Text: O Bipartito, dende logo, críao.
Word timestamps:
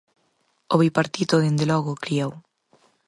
O 0.73 0.75
Bipartito, 0.81 1.35
dende 1.43 1.65
logo, 1.71 1.99
críao. 2.03 2.33